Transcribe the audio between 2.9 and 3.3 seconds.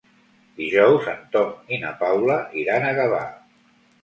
Gavà.